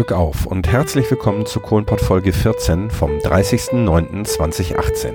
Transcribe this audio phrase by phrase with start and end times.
[0.00, 5.12] Glück auf und herzlich willkommen zu Kohlenpott Folge 14 vom 30.09.2018.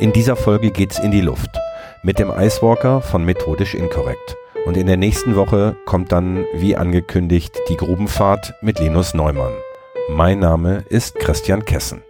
[0.00, 1.48] In dieser Folge geht's in die Luft
[2.02, 4.36] mit dem Icewalker von Methodisch Inkorrekt.
[4.66, 9.54] Und in der nächsten Woche kommt dann, wie angekündigt, die Grubenfahrt mit Linus Neumann.
[10.10, 12.02] Mein Name ist Christian Kessen.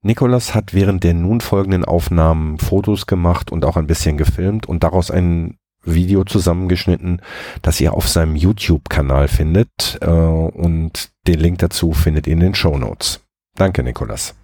[0.00, 4.82] Nikolas hat während der nun folgenden Aufnahmen Fotos gemacht und auch ein bisschen gefilmt und
[4.82, 7.22] daraus ein Video zusammengeschnitten,
[7.62, 9.98] das ihr auf seinem YouTube-Kanal findet.
[10.00, 13.20] Äh, und den Link dazu findet ihr in den Show Notes.
[13.56, 14.34] Danke, Nikolas.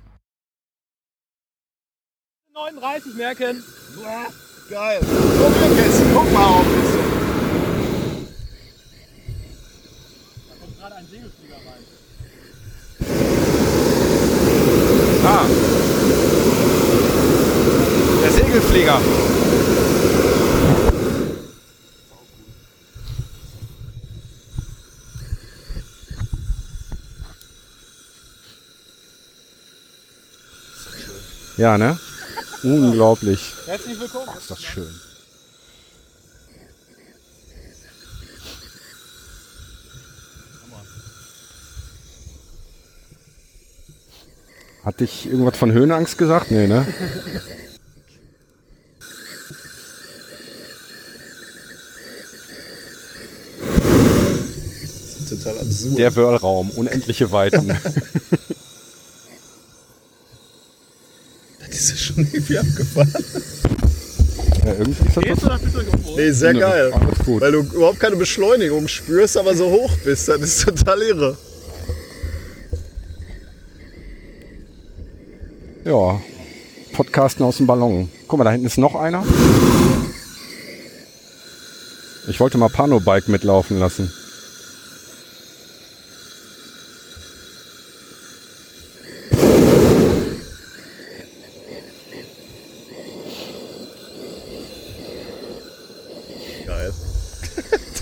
[2.55, 3.63] 39 merken.
[4.71, 5.01] Geil.
[5.01, 6.67] Guck mal, Kessi, guck mal auf.
[10.49, 11.83] Da kommt gerade ein Segelflieger rein.
[15.25, 15.47] Ah.
[18.23, 19.01] Der Segelflieger.
[31.57, 31.99] Ja, ne?
[32.63, 33.53] Unglaublich.
[33.67, 34.29] Herzlich willkommen.
[34.39, 34.89] Ist das schön.
[44.85, 46.51] Hat dich irgendwas von Höhenangst gesagt?
[46.51, 46.87] Nee, ne?
[55.29, 55.99] Total absurd.
[55.99, 57.77] Der Wörlraum, unendliche Weiten.
[61.73, 63.25] Das ist ja schon irgendwie abgefahren.
[64.65, 66.93] ja, irgendwie ist das bist du auf Nee, sehr geil.
[66.93, 67.41] alles gut.
[67.41, 70.29] Weil du überhaupt keine Beschleunigung spürst, aber so hoch bist.
[70.29, 71.37] Das ist total irre.
[75.85, 76.21] Ja,
[76.93, 78.09] Podcasten aus dem Ballon.
[78.29, 79.25] Guck mal, da hinten ist noch einer.
[82.29, 84.13] Ich wollte mal Pano-Bike mitlaufen lassen.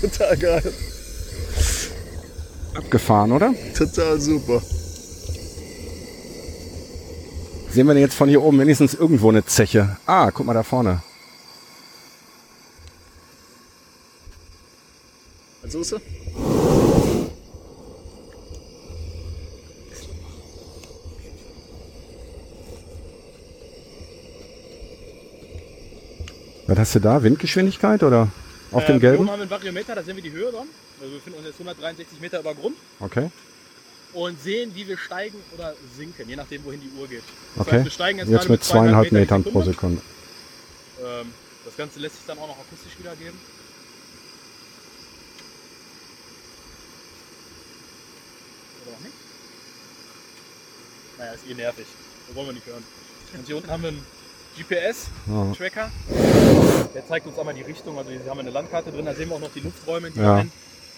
[0.01, 0.73] Total geil.
[2.75, 3.53] Abgefahren, oder?
[3.77, 4.61] Total super.
[7.71, 9.97] Sehen wir denn jetzt von hier oben wenigstens irgendwo eine Zeche?
[10.05, 11.01] Ah, guck mal da vorne.
[15.61, 15.97] Was suchst du?
[26.67, 27.23] Was hast du da?
[27.23, 28.29] Windgeschwindigkeit oder
[28.71, 29.19] auf dem Oben gelben?
[29.29, 30.67] haben wir einen Variometer, da sehen wir die Höhe dran.
[30.99, 33.29] Also wir befinden uns jetzt 163 Meter über Grund Okay.
[34.13, 37.23] und sehen, wie wir steigen oder sinken, je nachdem, wohin die Uhr geht.
[37.55, 37.75] Das Okay.
[37.77, 40.01] heißt, wir steigen jetzt, Jetzt mit zweieinhalb Meter Metern pro Sekunde.
[41.03, 41.33] Ähm,
[41.65, 43.37] das Ganze lässt sich dann auch noch akustisch wiedergeben.
[48.85, 49.13] Oder auch nicht?
[51.17, 51.85] Naja, ist eh nervig.
[52.27, 52.83] Das wollen wir nicht hören.
[53.33, 54.05] Und hier unten haben wir einen.
[54.57, 55.89] GPS-Tracker.
[56.93, 57.97] Der zeigt uns einmal die Richtung.
[57.97, 59.05] Also hier haben wir eine Landkarte drin.
[59.05, 60.35] Da sehen wir auch noch die Lufträume, in die Ja.
[60.37, 60.49] wir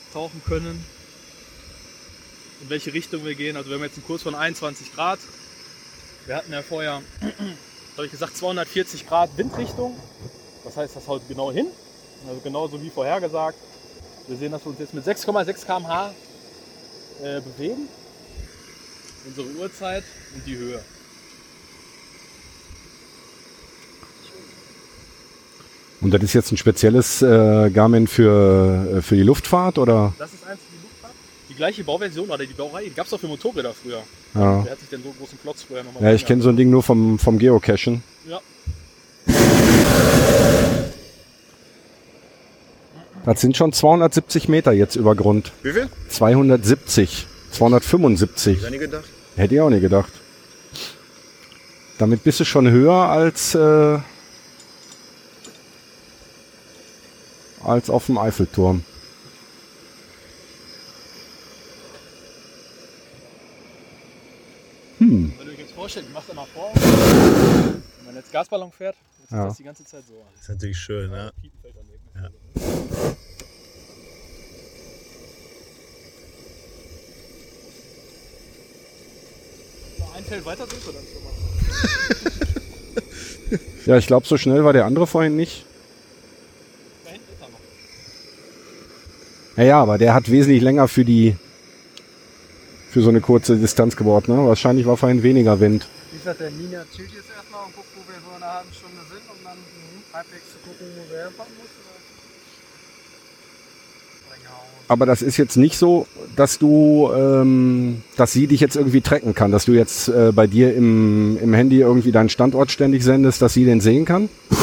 [0.09, 0.84] eintauchen können.
[2.62, 3.58] In welche Richtung wir gehen.
[3.58, 5.20] Also wir haben jetzt einen Kurs von 21 Grad.
[6.26, 7.02] Wir hatten ja vorher,
[7.98, 9.98] habe ich gesagt, 240 Grad Windrichtung.
[10.64, 11.68] Das heißt, das haut genau hin.
[12.28, 13.58] Also genauso wie vorhergesagt.
[14.28, 16.14] Wir sehen, dass wir uns jetzt mit 6,6 km/h
[17.22, 17.90] äh, bewegen.
[19.25, 20.84] Unsere Uhrzeit und die Höhe.
[26.03, 30.14] Und das ist jetzt ein spezielles äh, Garmin für, äh, für die Luftfahrt oder?
[30.19, 31.14] Das ist eins für die Luftfahrt.
[31.50, 34.03] Die gleiche Bauversion oder die Baureihe, die gab es auch für Motorräder früher.
[34.36, 36.50] Ja, Wer hat sich denn so einen großen Klotz früher nochmal ja ich kenne so
[36.50, 38.03] ein Ding nur vom, vom Geocachen.
[38.28, 38.42] Ja,
[43.25, 45.53] Das sind schon 270 Meter jetzt über Grund.
[45.62, 45.88] Wie viel?
[46.09, 48.62] 270, 275.
[48.62, 49.06] Ich nie gedacht.
[49.38, 50.12] Hätte ich auch nie gedacht.
[51.97, 54.00] Damit bist du schon höher als, äh,
[57.65, 58.83] als auf dem Eiffelturm.
[65.00, 66.71] Hm, wenn du dir jetzt vorstellst, ich mach's einmal vor.
[66.75, 69.44] Wenn man jetzt Gasballon fährt, jetzt Ja.
[69.44, 70.27] ist das die ganze Zeit so an.
[70.33, 71.31] Das ist natürlich schön, ne?
[72.15, 72.30] Ja.
[80.16, 81.33] Ein Feld weiter sind wir dann schon mal.
[83.86, 85.66] ja, ich glaube, so schnell war der andere vorhin nicht.
[87.04, 87.59] Da hinten ist er noch.
[89.56, 91.36] Naja, aber der hat wesentlich länger für die
[92.90, 94.28] für so eine kurze Distanz gebaut.
[94.28, 94.38] Ne?
[94.38, 95.88] Wahrscheinlich war vorhin weniger Wind.
[96.12, 98.74] Wie gesagt, der Nina chillt jetzt erstmal und guckt, wo wir so in einer halben
[98.74, 99.58] Stunde sind, um dann
[100.14, 101.84] halbwegs zu gucken, wo wir hinfahren müssen.
[104.94, 109.34] aber das ist jetzt nicht so, dass du, ähm, dass sie dich jetzt irgendwie tracken
[109.34, 113.42] kann, dass du jetzt äh, bei dir im, im Handy irgendwie deinen Standort ständig sendest,
[113.42, 114.30] dass sie den sehen kann?
[114.52, 114.58] Ja,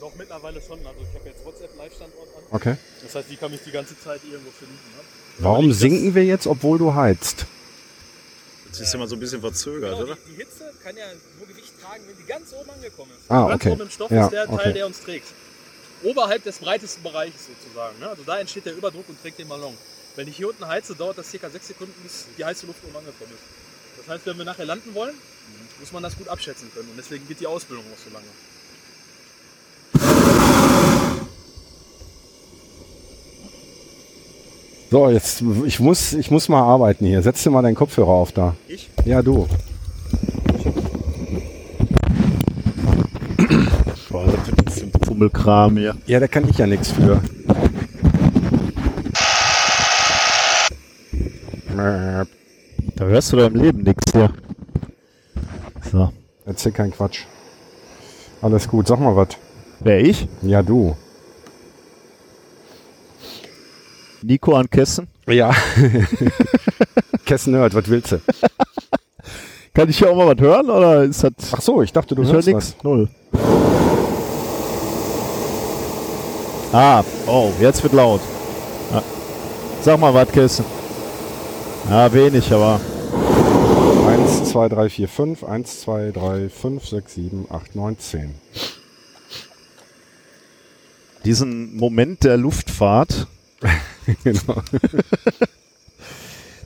[0.00, 0.78] doch, mittlerweile schon.
[0.78, 2.42] Also ich habe jetzt WhatsApp-Live-Standort an.
[2.56, 2.76] Okay.
[3.02, 4.74] Das heißt, die kann mich die ganze Zeit irgendwo finden.
[4.74, 5.02] Ne?
[5.38, 7.46] Warum sinken wir jetzt, obwohl du heizt?
[8.66, 10.16] Jetzt ist ja mal so ein bisschen verzögert, Genau, oder?
[10.26, 11.04] die, die Hitze kann ja
[11.38, 13.30] nur Gewicht tragen, wenn die ganz oben angekommen ist.
[13.30, 13.70] Ah, ganz okay.
[13.72, 14.62] oben im Stoff Ja, ist der okay.
[14.64, 15.26] Teil, der uns trägt.
[16.02, 17.98] Oberhalb des breitesten Bereiches sozusagen.
[18.00, 18.08] Ne?
[18.08, 19.74] Also da entsteht der Überdruck und trägt den Ballon.
[20.16, 21.48] Wenn ich hier unten heize, dauert das ca.
[21.48, 23.44] 6 Sekunden, bis die heiße Luft oben angekommen ist.
[23.98, 25.14] Das heißt, wenn wir nachher landen wollen,
[25.80, 26.88] muss man das gut abschätzen können.
[26.90, 28.26] Und deswegen geht die Ausbildung auch so lange.
[34.90, 37.20] So, jetzt, ich muss, ich muss mal arbeiten hier.
[37.20, 38.54] Setz dir mal deinen Kopfhörer auf da.
[38.68, 38.88] Ich?
[39.04, 39.48] Ja, du.
[44.10, 45.96] Boah, das ist ein Fummelkram hier.
[46.06, 47.20] Ja, da kann ich ja nichts für.
[52.94, 54.30] Da hörst du doch im Leben nichts hier.
[55.90, 56.12] So.
[56.46, 57.24] Erzähl keinen Quatsch.
[58.40, 59.28] Alles gut, sag mal was.
[59.80, 60.28] Wer ich?
[60.42, 60.96] Ja, du.
[64.26, 65.06] Nico an Kessen.
[65.26, 65.54] Ja.
[67.24, 68.20] Kessen Nerd, was willst du?
[69.72, 71.32] Kann ich hier auch mal was hören oder ist das.
[71.52, 72.76] Ach so, ich dachte, du ich hörst nichts.
[72.82, 73.08] Null.
[76.72, 78.20] Ah, oh, jetzt wird laut.
[78.92, 79.02] Ah.
[79.82, 80.64] Sag mal was, Kessen.
[81.88, 82.80] Ja, wenig, aber.
[82.80, 84.40] was.
[84.40, 85.44] 1, 2, 3, 4, 5.
[85.44, 88.34] 1, 2, 3, 5, 6, 7, 8, 9, 10.
[91.24, 93.26] Diesen Moment der Luftfahrt,
[94.24, 94.62] genau.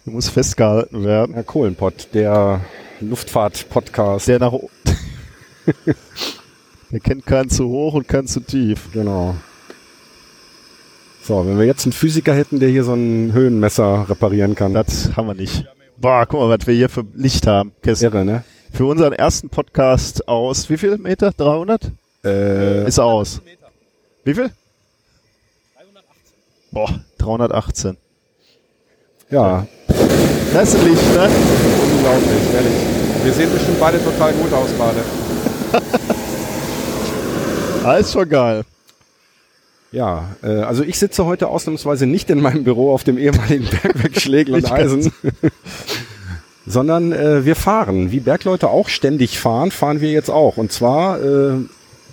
[0.06, 1.34] der muss festgehalten werden.
[1.34, 2.60] Herr Kohlenpott, der
[3.00, 4.28] Luftfahrt-Podcast.
[4.28, 4.52] Der nach.
[4.52, 4.70] o-
[6.90, 8.88] der kennt keinen zu hoch und keinen zu tief.
[8.92, 9.34] Genau.
[11.22, 14.74] So, wenn wir jetzt einen Physiker hätten, der hier so ein Höhenmesser reparieren kann.
[14.74, 15.64] Das haben wir nicht.
[15.98, 17.72] Boah, guck mal, was wir hier für Licht haben.
[17.82, 18.04] Kessen.
[18.04, 18.42] Irre, ne?
[18.72, 21.32] Für unseren ersten Podcast aus, wie viel Meter?
[21.32, 21.90] 300?
[22.24, 23.42] Äh, Ist aus.
[23.44, 23.68] Meter.
[24.24, 24.50] Wie viel?
[25.74, 26.02] 318.
[26.70, 27.96] Boah, 318.
[29.30, 29.66] ja,
[30.52, 31.28] Das ist Licht, ne?
[31.94, 32.72] unglaublich, ehrlich.
[33.24, 35.00] Wir sehen bestimmt beide total gut aus gerade.
[37.82, 38.64] Ah, ist schon geil.
[39.90, 44.20] Ja, äh, also ich sitze heute ausnahmsweise nicht in meinem Büro auf dem ehemaligen Bergwerk
[44.20, 45.10] Schlegel und Eisen,
[46.66, 48.12] sondern äh, wir fahren.
[48.12, 50.58] Wie Bergleute auch ständig fahren, fahren wir jetzt auch.
[50.58, 51.54] Und zwar, äh,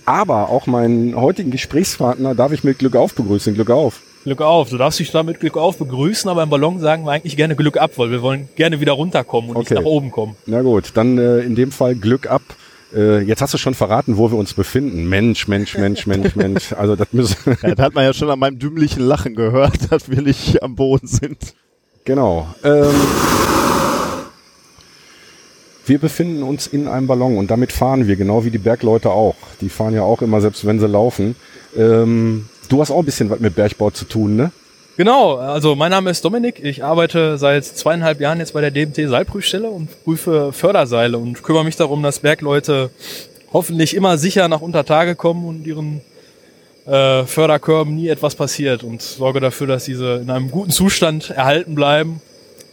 [0.05, 3.53] aber auch meinen heutigen Gesprächspartner darf ich mit Glück auf begrüßen.
[3.53, 3.99] Glück auf.
[4.27, 4.69] Glück auf.
[4.69, 7.55] Du darfst dich da mit Glück auf begrüßen, aber im Ballon sagen wir eigentlich gerne
[7.55, 9.75] Glück ab, weil wir wollen gerne wieder runterkommen und Okay.
[9.75, 10.35] nicht nach oben kommen.
[10.45, 12.41] Na gut, dann äh, in dem Fall Glück ab.
[12.93, 15.07] Äh, jetzt hast du schon verraten, wo wir uns befinden.
[15.07, 16.73] Mensch, Mensch, Mensch, Mensch, Mensch.
[16.73, 20.09] Also das müssen Ja, das hat man ja schon an meinem dümmlichen Lachen gehört, dass
[20.09, 21.37] wir nicht am Boden sind.
[22.03, 22.47] Genau.
[22.65, 22.83] Ähm,
[25.87, 29.35] wir befinden uns in einem Ballon und damit fahren wir, genau wie die Bergleute auch.
[29.61, 31.35] Die fahren ja auch immer, selbst wenn sie laufen.
[31.75, 34.51] Ähm, du hast auch ein bisschen was mit Bergbau zu tun, ne?
[34.97, 36.59] Genau, also mein Name ist Dominik.
[36.63, 41.65] Ich arbeite seit zweieinhalb Jahren jetzt bei der DMT Seilprüfstelle und prüfe Förderseile und kümmere
[41.65, 42.89] mich darum, dass Bergleute
[43.53, 46.01] hoffentlich immer sicher nach Untertage kommen und ihren
[46.87, 51.75] äh, Förderkörben nie etwas passiert und sorge dafür, dass diese in einem guten Zustand erhalten
[51.75, 52.21] bleiben.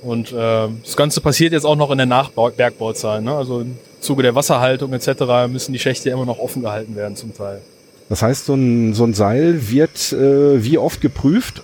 [0.04, 3.22] Und äh, das Ganze passiert jetzt auch noch in der Nachbergbauzeit.
[3.22, 3.34] Ne?
[3.34, 5.48] Also im Zuge der Wasserhaltung etc.
[5.50, 7.62] müssen die Schächte immer noch offen gehalten werden zum Teil.
[8.10, 11.62] Das heißt, so ein, so ein Seil wird äh, wie oft geprüft?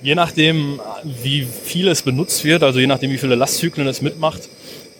[0.00, 4.48] Je nachdem, wie viel es benutzt wird, also je nachdem, wie viele Lastzyklen es mitmacht.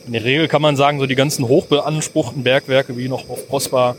[0.06, 3.96] In der Regel kann man sagen, so die ganzen hochbeanspruchten Bergwerke wie noch auf Prosper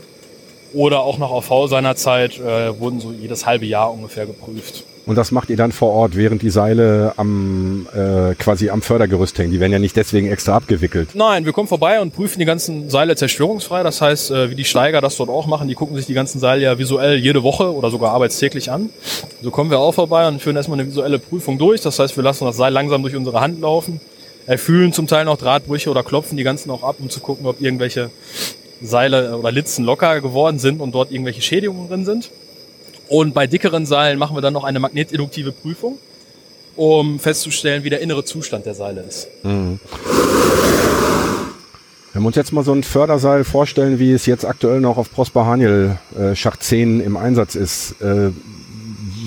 [0.72, 4.84] oder auch noch auf V seinerzeit äh, wurden so jedes halbe Jahr ungefähr geprüft.
[5.06, 9.38] Und das macht ihr dann vor Ort, während die Seile am äh, quasi am Fördergerüst
[9.38, 9.52] hängen.
[9.52, 11.10] Die werden ja nicht deswegen extra abgewickelt.
[11.14, 13.84] Nein, wir kommen vorbei und prüfen die ganzen Seile zerstörungsfrei.
[13.84, 16.40] Das heißt, äh, wie die Steiger das dort auch machen, die gucken sich die ganzen
[16.40, 18.90] Seile ja visuell jede Woche oder sogar arbeitstäglich an.
[19.42, 21.80] So kommen wir auch vorbei und führen erstmal eine visuelle Prüfung durch.
[21.82, 24.00] Das heißt, wir lassen das Seil langsam durch unsere Hand laufen,
[24.46, 27.60] erfüllen zum Teil noch Drahtbrüche oder klopfen die ganzen auch ab, um zu gucken, ob
[27.60, 28.10] irgendwelche
[28.82, 32.30] Seile oder Litzen locker geworden sind und dort irgendwelche Schädigungen drin sind.
[33.08, 35.98] Und bei dickeren Seilen machen wir dann noch eine magnetinduktive Prüfung,
[36.74, 39.28] um festzustellen, wie der innere Zustand der Seile ist.
[39.42, 39.78] Wenn
[42.22, 45.46] wir uns jetzt mal so ein Förderseil vorstellen, wie es jetzt aktuell noch auf Prosper
[45.46, 48.30] Haniel äh, Schacht 10 im Einsatz ist, äh,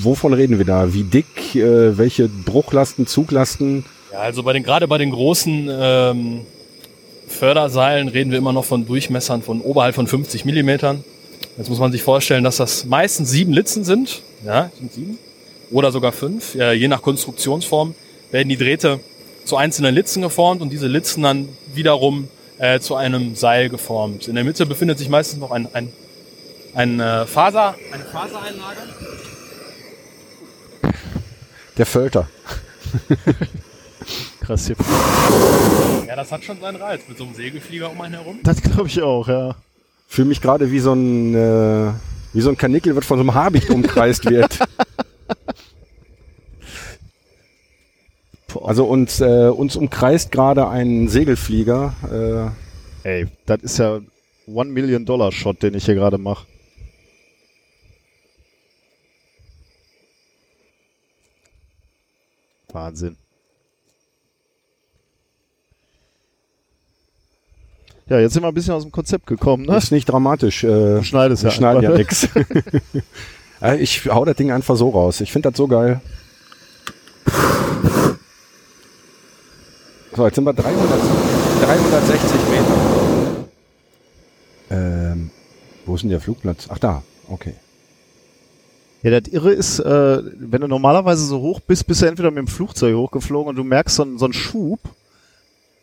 [0.02, 0.94] wovon reden wir da?
[0.94, 1.56] Wie dick?
[1.56, 3.86] Äh, welche Bruchlasten, Zuglasten?
[4.12, 6.42] Ja, also bei den, gerade bei den großen ähm,
[7.30, 11.04] Förderseilen reden wir immer noch von Durchmessern von oberhalb von 50 Millimetern.
[11.58, 14.22] Jetzt muss man sich vorstellen, dass das meistens sieben Litzen sind.
[14.46, 15.18] Ja, sind sieben.
[15.72, 16.56] Oder sogar fünf.
[16.56, 17.96] Ja, je nach Konstruktionsform
[18.32, 19.00] werden die Drähte
[19.46, 24.28] zu einzelnen Litzen geformt und diese Litzen dann wiederum äh, zu einem Seil geformt.
[24.28, 25.92] In der Mitte befindet sich meistens noch ein, ein,
[26.74, 28.78] ein äh, Faser, eine Fasereinlage.
[31.78, 32.28] Der Völter.
[34.50, 34.76] Krass hier.
[36.08, 38.40] Ja, das hat schon seinen Reiz mit so einem Segelflieger um einen herum.
[38.42, 39.56] Das glaube ich auch, ja.
[40.08, 41.92] Fühle mich gerade wie so ein äh,
[42.34, 44.58] wie so ein Kanickel, wird von so einem Habicht umkreist wird.
[48.60, 52.56] Also uns, äh, uns umkreist gerade ein Segelflieger.
[53.04, 54.00] Äh, Ey, das ist ja
[54.48, 56.48] One Million Dollar Shot, den ich hier gerade mache.
[62.70, 63.16] Wahnsinn.
[68.10, 69.74] Ja, jetzt sind wir ein bisschen aus dem Konzept gekommen, ne?
[69.74, 70.64] das ist nicht dramatisch.
[70.64, 72.28] Äh, Du schneidest ja schneiden ja nix.
[73.62, 75.20] Äh, ich hau das Ding einfach so raus.
[75.20, 76.00] Ich finde das so geil.
[80.16, 80.80] So, jetzt sind wir 300,
[81.62, 83.46] 360 Meter.
[84.72, 85.30] Ähm,
[85.86, 86.68] wo ist denn der Flugplatz?
[86.70, 87.54] Ach da, okay.
[89.04, 92.38] Ja, das Irre ist, äh, wenn du normalerweise so hoch bist, bist du entweder mit
[92.40, 94.80] dem Flugzeug hochgeflogen und du merkst so, einen- so einen Schub.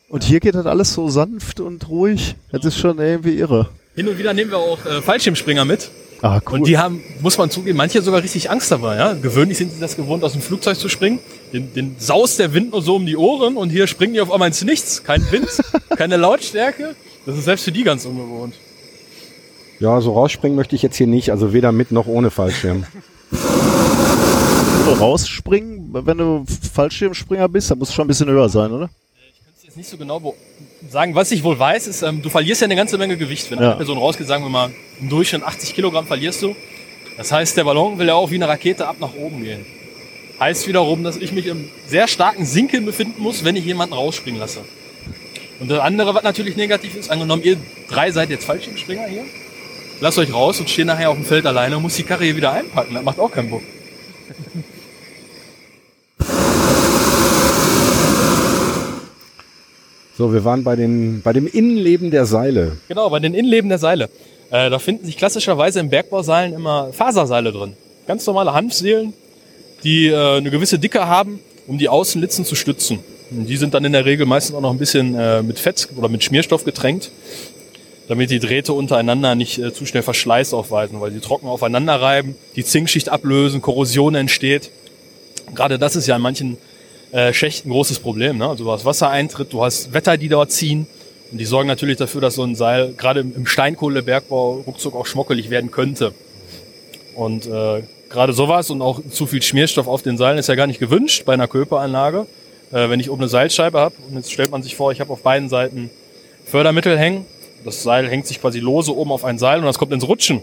[0.09, 2.37] Und hier geht das alles so sanft und ruhig.
[2.53, 3.69] Das ist schon irgendwie irre.
[3.97, 5.91] Hin und wieder nehmen wir auch äh, Fallschirmspringer mit.
[6.23, 6.59] Ah, cool.
[6.59, 8.97] Und die haben, muss man zugeben, manche sogar richtig Angst dabei.
[8.97, 9.15] Ja?
[9.15, 11.19] Gewöhnlich sind sie das gewohnt, aus dem Flugzeug zu springen.
[11.53, 14.31] Den, den saust der Wind nur so um die Ohren und hier springen die auf
[14.31, 15.03] einmal ins Nichts.
[15.03, 15.49] Kein Wind,
[15.97, 16.95] keine Lautstärke.
[17.27, 18.55] Das ist selbst für die ganz ungewohnt.
[19.81, 22.87] Ja, so rausspringen möchte ich jetzt hier nicht, also weder mit noch ohne Fallschirm.
[25.01, 28.89] rausspringen, wenn du Fallschirmspringer bist, dann muss es schon ein bisschen höher sein, oder?
[29.77, 30.35] Jetzt nicht so genau wo-
[30.89, 31.15] sagen.
[31.15, 33.51] Was ich wohl weiß, ist, ähm, du verlierst ja eine ganze Menge Gewicht.
[33.51, 33.67] Wenn Ja.
[33.67, 34.71] eine Person rausgeht, sagen wir mal,
[35.03, 36.57] im Durchschnitt 80 Kilogramm verlierst du.
[37.19, 39.67] Das heißt, der Ballon will ja auch wie eine Rakete ab nach oben gehen.
[40.41, 44.41] Heißt wiederum, dass ich mich im sehr starken Sinken befinden muss, wenn ich jemanden rausspringen
[44.41, 44.61] lasse.
[45.61, 47.59] Und das andere, was natürlich negativ ist, angenommen, ihr
[47.91, 49.25] drei seid jetzt Fallschirmspringer hier,
[50.01, 52.37] lasst euch raus und steht nachher auf dem Feld alleine und muss die Karre hier
[52.37, 52.95] wieder einpacken.
[52.95, 53.63] Das macht auch keinen Bock.
[60.17, 62.79] So, wir waren bei, den, bei dem Innenleben der Seile.
[62.89, 64.09] Genau, bei den Innenleben der Seile.
[64.51, 67.75] Äh, da finden sich klassischerweise im Bergbauseilen immer Faserseile drin.
[68.07, 69.13] Ganz normale Hanfseelen,
[69.85, 73.01] die äh, eine gewisse Dicke haben, um die Außenlitzen zu stützen.
[73.31, 75.89] Und die sind dann in der Regel meistens auch noch ein bisschen äh, mit Fett
[75.97, 77.11] oder mit Schmierstoff getränkt,
[78.09, 82.37] damit die Drähte untereinander nicht äh, zu schnell Verschleiß aufweisen, weil sie trocken aufeinander reiben,
[82.55, 84.71] die Zinkschicht ablösen, Korrosion entsteht.
[85.55, 86.57] Gerade das ist ja in manchen
[87.17, 88.37] äh, Schächten ein großes Problem.
[88.37, 88.47] Ne?
[88.47, 90.87] Also du hast Wassereintritt, du hast Wetter, die dort ziehen.
[91.33, 95.49] Und die sorgen natürlich dafür, dass so ein Seil gerade im Steinkohlebergbau ruckzuck auch schmockelig
[95.49, 96.13] werden könnte.
[97.15, 100.67] Und äh, gerade sowas und auch zu viel Schmierstoff auf den Seilen ist ja gar
[100.67, 102.27] nicht gewünscht bei einer Köperanlage.
[102.71, 105.11] Äh, wenn ich oben eine Seilscheibe habe und jetzt stellt man sich vor, ich habe
[105.11, 105.89] auf beiden Seiten
[106.45, 107.25] Fördermittel hängen.
[107.65, 110.43] Das Seil hängt sich quasi lose oben auf ein Seil und das kommt ins Rutschen.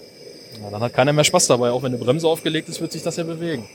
[0.61, 1.69] Ja, dann hat keiner mehr Spaß dabei.
[1.69, 3.69] Auch wenn eine Bremse aufgelegt ist, wird sich das ja bewegen.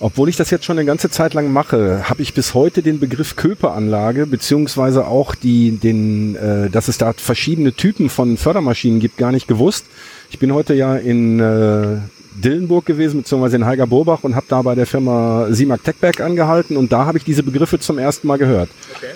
[0.00, 2.98] Obwohl ich das jetzt schon eine ganze Zeit lang mache, habe ich bis heute den
[2.98, 9.18] Begriff Köperanlage beziehungsweise auch die, den, äh, dass es da verschiedene Typen von Fördermaschinen gibt,
[9.18, 9.86] gar nicht gewusst.
[10.30, 11.98] Ich bin heute ja in äh,
[12.34, 16.76] Dillenburg gewesen, beziehungsweise in Heiger Burbach und habe da bei der Firma Simak Techberg angehalten
[16.76, 18.70] und da habe ich diese Begriffe zum ersten Mal gehört.
[18.96, 19.12] Okay.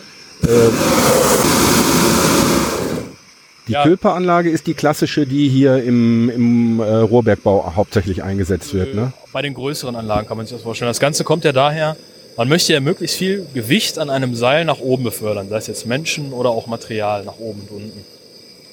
[3.69, 3.83] Die Ja.
[3.83, 8.95] Köperanlage ist die klassische, die hier im, im äh, Rohrbergbau hauptsächlich eingesetzt wird.
[8.95, 9.13] Ne?
[9.33, 10.89] Bei den größeren Anlagen kann man sich das vorstellen.
[10.89, 11.97] Das Ganze kommt ja daher,
[12.39, 15.87] man möchte ja möglichst viel Gewicht an einem Seil nach oben befördern, sei es jetzt
[15.87, 18.05] Menschen oder auch Material nach oben und unten.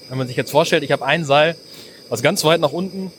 [0.07, 1.55] Wenn man sich jetzt vorstellt, ich habe ein Seil,
[2.09, 3.11] was ganz weit nach unten,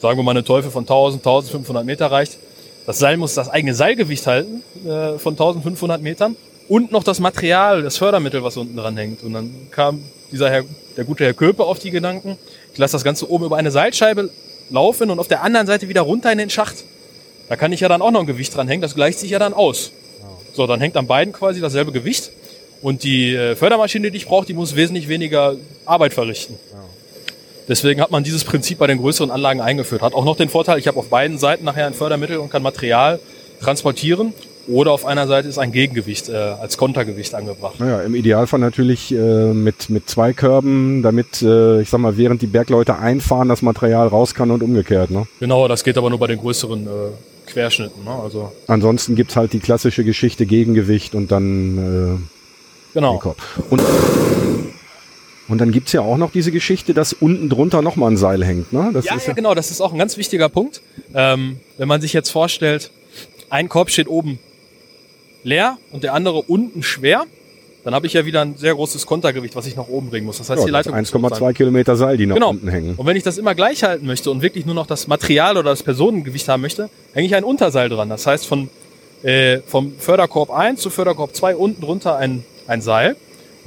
[0.00, 2.38] sagen wir mal eine Teufel von 1000, 1500 Meter reicht.
[2.86, 6.36] Das Seil muss das eigene Seilgewicht halten äh, von 1500 Metern
[6.68, 9.22] und noch das Material, das Fördermittel, was unten dran hängt.
[9.22, 10.00] Und dann kam
[10.32, 10.64] dieser Herr,
[10.96, 12.38] der gute Herr Köpe auf die Gedanken,
[12.72, 14.30] ich lasse das Ganze oben über eine Seilscheibe
[14.70, 16.84] laufen und auf der anderen Seite wieder runter in den Schacht.
[17.48, 19.38] Da kann ich ja dann auch noch ein Gewicht dran hängen, das gleicht sich ja
[19.38, 19.92] dann aus.
[20.54, 22.30] So, dann hängt an beiden quasi dasselbe Gewicht.
[22.80, 26.58] Und die äh, Fördermaschine, die ich brauche, die muss wesentlich weniger Arbeit verrichten.
[27.66, 30.02] Deswegen hat man dieses Prinzip bei den größeren Anlagen eingeführt.
[30.02, 32.62] Hat auch noch den Vorteil, ich habe auf beiden Seiten nachher ein Fördermittel und kann
[32.62, 33.20] Material
[33.60, 34.34] transportieren.
[34.66, 37.80] Oder auf einer Seite ist ein Gegengewicht äh, als Kontergewicht angebracht.
[37.80, 42.42] Naja, im Idealfall natürlich äh, mit, mit zwei Körben, damit, äh, ich sag mal, während
[42.42, 45.10] die Bergleute einfahren, das Material raus kann und umgekehrt.
[45.10, 45.26] Ne?
[45.40, 48.04] Genau, das geht aber nur bei den größeren äh, Querschnitten.
[48.04, 48.10] Ne?
[48.10, 53.12] Also Ansonsten gibt's halt die klassische Geschichte Gegengewicht und dann äh, genau.
[53.12, 53.36] den Korb.
[53.70, 53.82] Und
[55.46, 58.72] Und dann gibt's ja auch noch diese Geschichte, dass unten drunter nochmal ein Seil hängt.
[58.72, 58.90] Ne?
[58.94, 60.80] Das Ja, ist ja, genau, das ist auch ein ganz wichtiger Punkt.
[61.14, 62.90] Ähm, wenn man sich jetzt vorstellt,
[63.50, 64.38] ein Korb steht oben
[65.44, 67.24] leer und der andere unten schwer,
[67.84, 70.38] dann habe ich ja wieder ein sehr großes Kontergewicht, was ich nach oben bringen muss.
[70.38, 71.48] Das heißt, die ja, das Leitung ist muss hoch sein.
[71.48, 72.50] 1,2 Kilometer Seil, die nach Genau.
[72.50, 72.94] unten hängen.
[72.96, 75.68] Und wenn ich das immer gleich halten möchte und wirklich nur noch das Material oder
[75.70, 78.08] das Personengewicht haben möchte, hänge ich ein Unterseil dran.
[78.08, 78.70] Das heißt, von,
[79.22, 83.16] äh, vom Förderkorb 1 zu Förderkorb 2 unten drunter ein, ein Seil.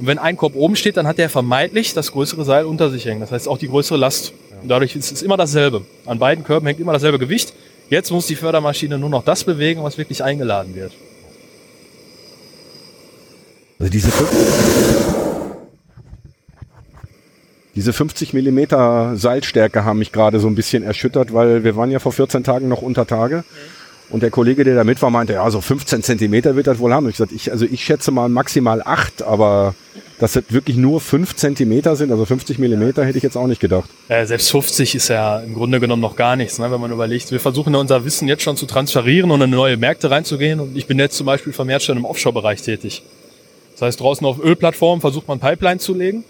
[0.00, 3.04] Und wenn ein Korb oben steht, dann hat der vermeintlich das größere Seil unter sich
[3.04, 3.20] hängen.
[3.20, 4.32] Das heißt auch die größere Last.
[4.62, 5.82] Und dadurch ist es immer dasselbe.
[6.06, 7.52] An beiden Körben hängt immer dasselbe Gewicht.
[7.88, 10.92] Jetzt muss die Fördermaschine nur noch das bewegen, was wirklich eingeladen wird.
[13.78, 14.30] Also diese, fünf-
[17.76, 22.00] diese 50 Millimeter Seilstärke haben mich gerade so ein bisschen erschüttert, weil wir waren ja
[22.00, 23.44] vor 14 Tagen noch unter Tage.
[24.10, 26.94] Und der Kollege, der da mit war, meinte, ja, so 15 Zentimeter wird das wohl
[26.94, 27.08] haben.
[27.10, 29.74] Ich sagte, ich, also ich schätze mal maximal 8, aber
[30.18, 33.60] dass das wirklich nur 5 Zentimeter sind, also 50 Millimeter, hätte ich jetzt auch nicht
[33.60, 33.88] gedacht.
[34.08, 36.70] Äh, selbst 50 ist ja im Grunde genommen noch gar nichts, ne?
[36.72, 37.30] wenn man überlegt.
[37.30, 40.58] Wir versuchen ja unser Wissen jetzt schon zu transferieren und in neue Märkte reinzugehen.
[40.58, 43.02] Und ich bin jetzt zum Beispiel vermehrt schon im Offshore-Bereich tätig.
[43.78, 46.24] Das heißt, draußen auf Ölplattformen versucht man Pipeline zu legen.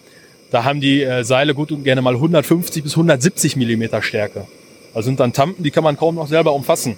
[0.50, 4.47] Da haben die äh, Seile gut und gerne mal 150 bis 170 Millimeter Stärke.
[4.93, 6.97] Also sind dann Tampen, die kann man kaum noch selber umfassen.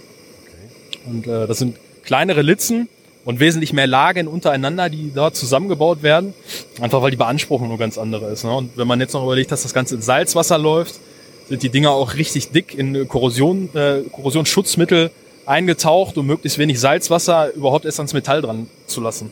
[1.06, 2.88] Und äh, das sind kleinere Litzen
[3.24, 6.34] und wesentlich mehr Lagen untereinander, die dort zusammengebaut werden.
[6.80, 8.42] Einfach weil die Beanspruchung nur ganz andere ist.
[8.42, 8.52] Ne?
[8.52, 10.96] Und wenn man jetzt noch überlegt, dass das Ganze in Salzwasser läuft,
[11.48, 15.12] sind die Dinger auch richtig dick in Korrosion, äh, Korrosionsschutzmittel
[15.46, 19.30] eingetaucht, um möglichst wenig Salzwasser überhaupt erst ans Metall dran zu lassen.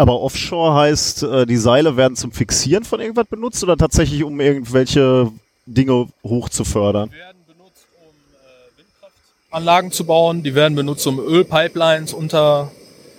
[0.00, 4.40] Aber Offshore heißt, äh, die Seile werden zum Fixieren von irgendwas benutzt oder tatsächlich um
[4.40, 5.30] irgendwelche
[5.66, 7.10] Dinge hoch zu fördern?
[7.12, 10.42] Die werden benutzt, um äh, Windkraftanlagen zu bauen.
[10.42, 12.72] Die werden benutzt, um Ölpipelines unter,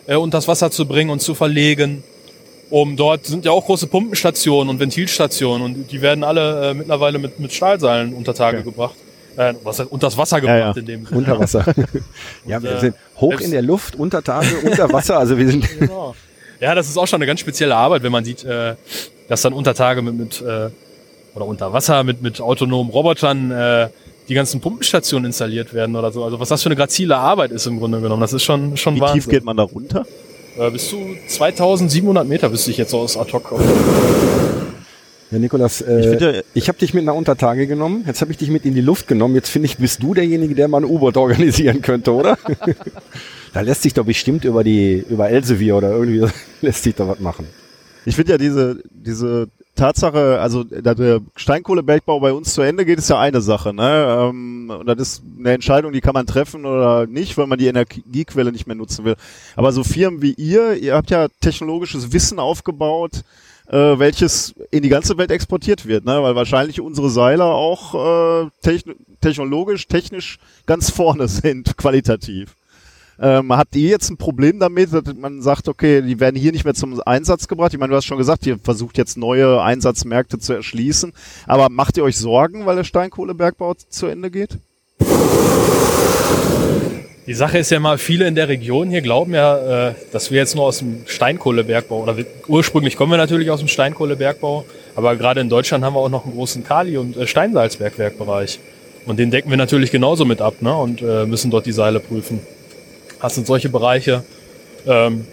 [0.08, 2.04] äh, unter das Wasser zu bringen und zu verlegen.
[2.72, 7.20] Um dort sind ja auch große Pumpenstationen und Ventilstationen und die werden alle äh, mittlerweile
[7.20, 8.96] mit, mit Stahlseilen unter Tage gebracht.
[9.38, 10.78] Äh, was heißt, unter das Wasser gebracht Ja, ja.
[10.80, 11.18] in dem Sinne.
[11.20, 11.64] Unter Wasser.
[12.48, 15.20] ja, wir äh, sind hoch in der Luft, unter Tage, unter Wasser.
[15.20, 16.16] Also wir sind Genau.
[16.62, 18.76] Ja, das ist auch schon eine ganz spezielle Arbeit, wenn man sieht, äh,
[19.28, 20.70] dass dann unter Tage mit, mit äh,
[21.34, 23.90] oder unter Wasser mit, mit autonomen Robotern äh,
[24.30, 26.24] die ganzen Pumpenstationen installiert werden oder so.
[26.24, 28.96] Also was das für eine grazile Arbeit ist im Grunde genommen, das ist schon, schon
[28.96, 29.22] Wie Wahnsinn.
[29.22, 30.06] tief geht man da runter?
[30.58, 30.98] Äh, bis zu
[31.28, 33.54] 2700 Meter wüsste ich jetzt so aus ad hoc.
[35.32, 38.38] Ja, Nikolas, Ich äh, finde- ich habe dich mit einer Untertage genommen, jetzt habe ich
[38.38, 40.86] dich mit in die Luft genommen, jetzt finde ich, bist du derjenige, der mal ein
[40.86, 42.38] U-Boot organisieren könnte, oder?
[43.54, 46.28] da lässt sich doch bestimmt über die, über Elsevier oder irgendwie
[46.62, 47.48] lässt sich da was machen.
[48.06, 52.98] Ich finde ja diese, diese Tatsache, also dass der Steinkohlebergbau bei uns zu Ende geht,
[53.00, 53.74] ist ja eine Sache.
[53.74, 54.28] Ne?
[54.30, 57.68] Ähm, und das ist eine Entscheidung, die kann man treffen oder nicht, weil man die
[57.68, 59.16] Energiequelle nicht mehr nutzen will.
[59.56, 63.24] Aber so Firmen wie ihr, ihr habt ja technologisches Wissen aufgebaut,
[63.72, 66.22] äh, welches in die ganze Welt exportiert wird, ne?
[66.22, 72.56] weil wahrscheinlich unsere Seiler auch äh, techn technologisch, technisch ganz vorne sind, qualitativ.
[73.20, 76.66] Ähm, habt ihr jetzt ein Problem damit, dass man sagt, okay, die werden hier nicht
[76.66, 77.72] mehr zum Einsatz gebracht?
[77.72, 81.14] Ich meine, du hast schon gesagt, ihr versucht jetzt neue Einsatzmärkte zu erschließen.
[81.46, 84.58] Aber macht ihr euch Sorgen, weil der Steinkohlebergbau zu Ende geht?
[87.28, 90.40] Die Sache ist ja mal, viele in der Region hier glauben ja, äh, dass wir
[90.40, 92.16] jetzt nur aus dem Steinkohlebergbau, oder
[92.48, 96.26] ursprünglich kommen wir natürlich aus dem Steinkohlebergbau, aber gerade in Deutschland haben wir auch noch
[96.26, 98.60] einen großen Kali- und äh, Steinsalzbergwerkbereich.
[99.06, 100.76] Und den decken wir natürlich genauso mit ab ne?
[100.76, 102.40] und äh, müssen dort die Seile prüfen.
[103.22, 104.24] Das sind solche Bereiche.
[104.88, 105.28] Ähm,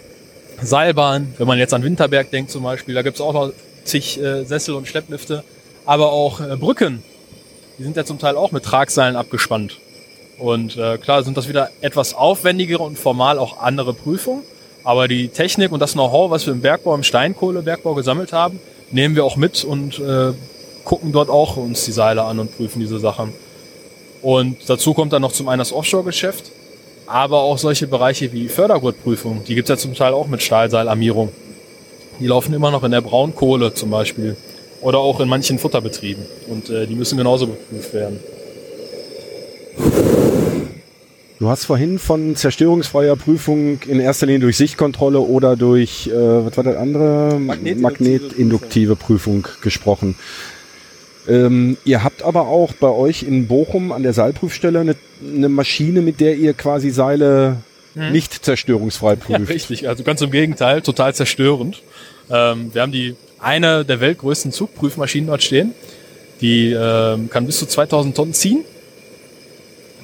[0.61, 3.53] Seilbahn, wenn man jetzt an Winterberg denkt zum Beispiel, da gibt's auch noch
[3.85, 5.43] zig äh, Sessel und Schlepplifte,
[5.87, 7.03] aber auch äh, Brücken,
[7.79, 9.79] die sind ja zum Teil auch mit Tragseilen abgespannt.
[10.39, 14.43] Und äh, klar sind das wieder etwas aufwendigere und formal auch andere Prüfungen.
[14.85, 19.17] Aber die Technik und das Know-how, was wir im Bergbau, im Steinkohlebergbau gesammelt haben, nehmen
[19.17, 20.33] wir auch mit und äh,
[20.85, 23.35] gucken dort auch uns die Seile an und prüfen diese Sachen.
[24.23, 26.51] Und dazu kommt dann noch zum einen das Offshore-Geschäft,
[27.07, 29.45] aber auch solche Bereiche wie Fördergurtprüfung.
[29.45, 31.33] Die gibt's ja zum Teil auch mit Stahlseilarmierung.
[32.21, 34.37] Die laufen immer noch in der Braunkohle zum Beispiel.
[34.81, 36.25] Oder auch in manchen Futterbetrieben.
[36.49, 38.21] Und äh, die müssen genauso geprüft werden.
[41.39, 46.57] Du hast vorhin von zerstörungsfreier Prüfung in erster Linie durch Sichtkontrolle oder durch, äh, was
[46.57, 47.39] war das andere?
[47.39, 50.17] Magnetinduktive Magnetinduktive Prüfung gesprochen.
[51.29, 56.01] Ähm, ihr habt aber auch bei euch in Bochum an der Seilprüfstelle eine, eine Maschine,
[56.01, 57.59] mit der ihr quasi Seile
[57.95, 59.21] nicht zerstörungsfrei Hm.
[59.29, 59.53] Ja, prüft.
[59.53, 59.89] richtig.
[59.89, 61.83] Also ganz im Gegenteil, total zerstörend.
[62.31, 65.73] Ähm, wir haben die eine der weltgrößten Zugprüfmaschinen dort stehen.
[66.41, 68.65] Die ähm, kann bis zu 2000 Tonnen ziehen.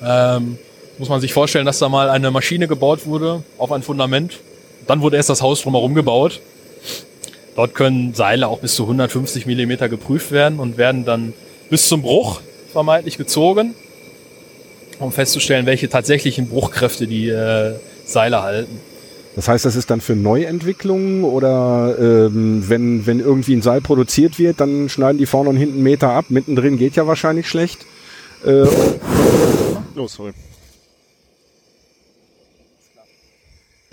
[0.03, 0.59] Ähm,
[0.99, 4.39] muss man sich vorstellen, dass da mal eine Maschine gebaut wurde auf ein Fundament.
[4.87, 6.41] Dann wurde erst das Haus drumherum gebaut.
[7.57, 11.33] Dort können Seile auch bis zu 150 Millimeter geprüft werden und werden dann
[11.71, 12.41] bis zum Bruch
[12.73, 13.75] vermeintlich gezogen,
[14.99, 18.81] um festzustellen, welche tatsächlichen Bruchkräfte die äh, Seile halten.
[19.37, 24.39] Das heißt, das ist dann für Neuentwicklungen oder ähm, wenn, wenn irgendwie ein Seil produziert
[24.39, 26.27] wird, dann schneiden die vorne und hinten Meter ab.
[26.29, 27.85] Mittendrin geht ja wahrscheinlich schlecht.
[28.45, 28.67] Äh,
[29.97, 30.33] Oh, sorry.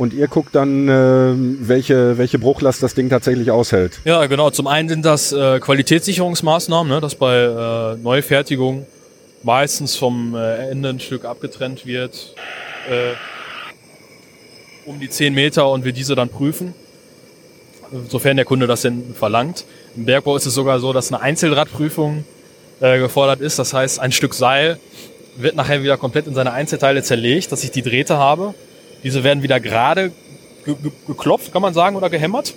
[0.01, 3.99] Und ihr guckt dann, äh, welche, welche Bruchlast das Ding tatsächlich aushält.
[4.03, 4.49] Ja, genau.
[4.49, 8.87] Zum einen sind das äh, Qualitätssicherungsmaßnahmen, ne, dass bei äh, Neufertigung
[9.43, 12.33] meistens vom äh, Ende ein Stück abgetrennt wird,
[12.89, 13.13] äh,
[14.89, 16.73] um die 10 Meter und wir diese dann prüfen,
[18.09, 19.65] sofern der Kunde das denn verlangt.
[19.95, 22.25] Im Bergbau ist es sogar so, dass eine Einzelradprüfung
[22.79, 23.59] äh, gefordert ist.
[23.59, 24.79] Das heißt, ein Stück Seil
[25.37, 28.55] wird nachher wieder komplett in seine Einzelteile zerlegt, dass ich die Drähte habe.
[29.03, 30.11] Diese werden wieder gerade
[30.65, 32.53] ge ge geklopft, kann man sagen, oder gehämmert.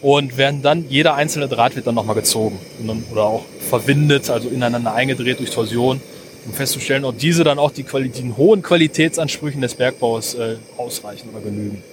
[0.00, 4.48] Und werden dann, jeder einzelne Draht wird dann nochmal gezogen dann, oder auch verwindet, also
[4.48, 6.00] ineinander eingedreht durch Torsion,
[6.44, 11.40] um festzustellen, ob diese dann auch die den hohen Qualitätsansprüchen des Bergbaus äh, ausreichen oder
[11.40, 11.84] genügen.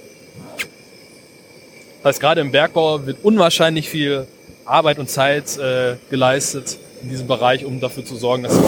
[2.02, 4.26] Das heißt, gerade im Bergbau wird unwahrscheinlich viel
[4.64, 8.58] Arbeit und Zeit äh, geleistet in diesem Bereich, um dafür zu sorgen, dass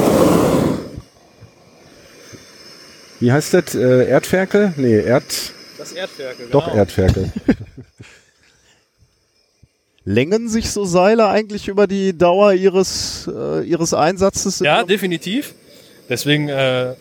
[3.23, 3.77] Wie heißt das?
[3.77, 4.75] Äh, Erdferkel?
[4.77, 7.31] Nee, Erd, das Erdwerke, doch Erdferkel.
[10.05, 14.59] Längen sich so Seile eigentlich über die Dauer ihres, äh, ihres Einsatzes?
[14.59, 15.55] Ja, definitiv.
[16.09, 16.95] Deswegen äh,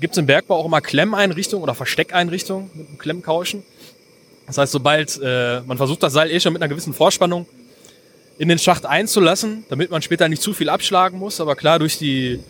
[0.00, 3.62] gibt es im Bergbau auch immer Klemmeinrichtungen oder Versteckeinrichtungen mit einem Klemmkauschen.
[4.48, 7.46] Das heißt, sobald äh, man versucht, das Seil eh schon mit einer gewissen Vorspannung
[8.38, 11.40] in den Schacht einzulassen, damit man später nicht zu viel abschlagen muss.
[11.40, 12.40] Aber klar, durch die,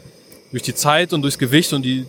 [0.52, 2.06] durch die Zeit und durchs Gewicht und die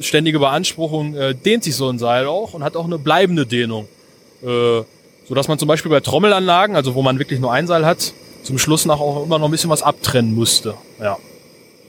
[0.00, 3.88] ständige Beanspruchung äh, dehnt sich so ein Seil auch und hat auch eine bleibende Dehnung.
[4.42, 4.82] Äh,
[5.26, 8.12] so dass man zum Beispiel bei Trommelanlagen, also wo man wirklich nur ein Seil hat,
[8.42, 10.74] zum Schluss nach auch immer noch ein bisschen was abtrennen musste.
[11.00, 11.16] Ja.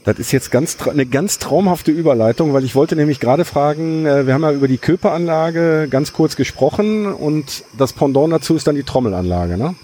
[0.04, 4.26] Das ist jetzt ganz eine ganz traumhafte Überleitung, weil ich wollte nämlich gerade fragen, äh,
[4.26, 8.76] wir haben ja über die Köperanlage ganz kurz gesprochen und das Pendant dazu ist dann
[8.76, 9.74] die Trommelanlage, ne?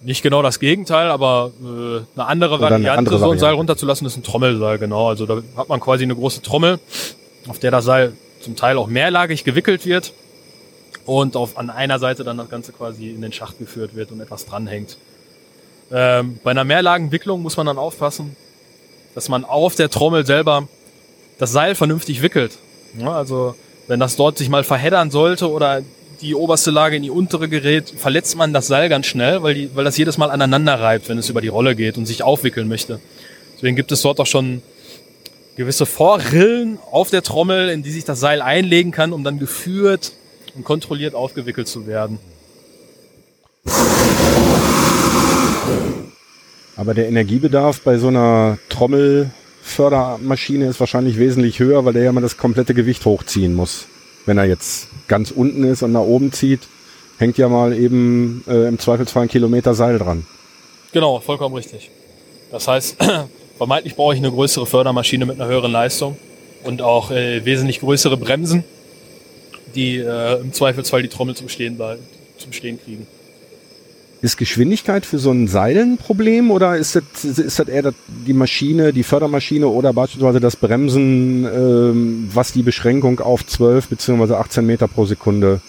[0.00, 3.48] Nicht genau das Gegenteil, aber äh, eine andere Oder eine Variante, andere so ein Seil
[3.48, 3.56] Variante.
[3.56, 5.08] runterzulassen, ist ein Trommelseil, genau.
[5.08, 6.78] Also da hat man quasi eine große Trommel,
[7.48, 10.12] auf der das Seil zum Teil auch mehrlagig gewickelt wird
[11.04, 14.20] und auf, an einer Seite dann das Ganze quasi in den Schacht geführt wird und
[14.20, 14.96] etwas dranhängt.
[15.90, 18.36] Ähm, bei einer Mehrlagenwicklung muss man dann aufpassen,
[19.14, 20.68] dass man auf der Trommel selber
[21.38, 22.58] das Seil vernünftig wickelt.
[22.98, 23.56] Ja, also
[23.88, 25.82] wenn das dort sich mal verheddern sollte oder
[26.20, 29.70] die oberste Lage in die untere gerät, verletzt man das Seil ganz schnell, weil, die,
[29.74, 32.68] weil das jedes Mal aneinander reibt, wenn es über die Rolle geht und sich aufwickeln
[32.68, 33.00] möchte.
[33.54, 34.62] Deswegen gibt es dort auch schon
[35.56, 40.12] gewisse Vorrillen auf der Trommel, in die sich das Seil einlegen kann, um dann geführt
[40.54, 42.18] und kontrolliert aufgewickelt zu werden.
[46.76, 52.20] Aber der Energiebedarf bei so einer Trommelfördermaschine ist wahrscheinlich wesentlich höher, weil der ja mal
[52.20, 53.88] das komplette Gewicht hochziehen muss.
[54.28, 56.60] Wenn er jetzt ganz unten ist und nach oben zieht,
[57.16, 60.26] hängt ja mal eben äh, im Zweifelsfall ein Kilometer Seil dran.
[60.92, 61.88] Genau, vollkommen richtig.
[62.50, 62.98] Das heißt,
[63.56, 66.18] vermeintlich brauche ich eine größere Fördermaschine mit einer höheren Leistung
[66.62, 68.64] und auch äh, wesentlich größere Bremsen,
[69.74, 71.96] die äh, im Zweifelsfall die Trommel zum Stehen, bei-
[72.36, 73.06] zum Stehen kriegen.
[74.20, 78.32] Ist Geschwindigkeit für so ein Seil ein Problem oder ist das, ist das eher die
[78.32, 84.34] Maschine, die Fördermaschine oder beispielsweise das Bremsen, ähm, was die Beschränkung auf 12 bzw.
[84.34, 85.60] 18 Meter pro Sekunde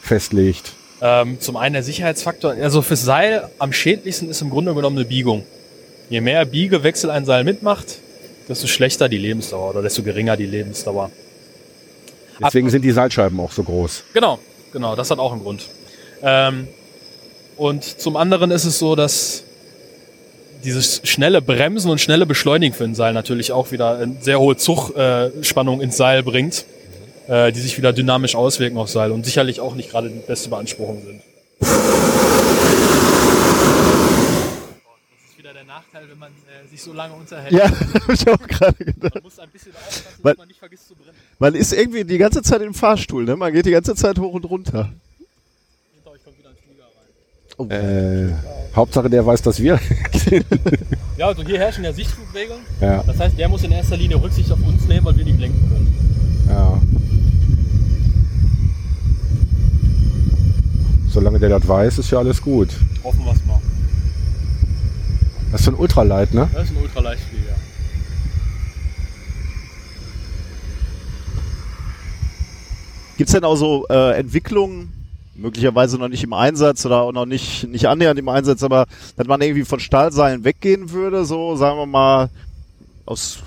[0.00, 0.74] festlegt?
[1.00, 5.04] Ähm, zum einen der Sicherheitsfaktor, also fürs Seil am schädlichsten ist im Grunde genommen eine
[5.04, 5.44] Biegung.
[6.08, 7.98] Je mehr Biegewechsel ein Seil mitmacht,
[8.48, 11.10] desto schlechter die Lebensdauer oder desto geringer die Lebensdauer.
[12.40, 14.04] Deswegen sind die Seilscheiben auch so groß.
[14.14, 14.38] Genau,
[14.72, 15.66] genau, das hat auch einen Grund.
[16.22, 16.68] Ähm,
[17.56, 19.42] und zum anderen ist es so, dass
[20.64, 24.56] dieses schnelle Bremsen und schnelle Beschleunigen für ein Seil natürlich auch wieder eine sehr hohe
[24.56, 26.64] Zugspannung äh, Spannung ins Seil bringt,
[27.28, 30.48] äh, die sich wieder dynamisch auswirken auf Seil und sicherlich auch nicht gerade die beste
[30.48, 31.22] Beanspruchung sind.
[31.60, 31.70] Das
[35.30, 37.52] ist wieder der Nachteil, wenn man äh, sich so lange unterhält.
[37.52, 37.64] Ja,
[37.94, 39.14] hab ich auch gerade gedacht.
[39.14, 41.16] Man muss ein bisschen aufpassen, Weil- dass man nicht vergisst zu brennen.
[41.38, 43.36] Man ist irgendwie die ganze Zeit im Fahrstuhl, ne?
[43.36, 44.90] Man geht die ganze Zeit hoch und runter.
[45.94, 46.50] Hinter euch kommt wieder
[47.58, 47.70] rein.
[47.70, 48.32] Äh,
[48.74, 49.78] Hauptsache der weiß, dass wir.
[51.16, 52.58] Ja, also hier herrschen ja Sichtflugregeln.
[52.80, 55.38] ja, Das heißt, der muss in erster Linie Rücksicht auf uns nehmen, weil wir nicht
[55.40, 55.94] lenken können.
[56.48, 56.78] ja.
[61.08, 62.68] Solange der das weiß, ist ja alles gut.
[63.02, 63.58] Hoffen wir es mal.
[65.50, 66.50] Das ist so ein Ultralight, ne?
[66.52, 67.54] Das ist ein Ultraleichtflieger.
[73.16, 74.92] Gibt's denn auch so äh, Entwicklungen,
[75.38, 79.26] möglicherweise noch nicht im Einsatz oder auch noch nicht, nicht annähernd im Einsatz, aber dass
[79.26, 82.30] man irgendwie von Stahlseilen weggehen würde, so sagen wir mal,
[83.04, 83.38] aus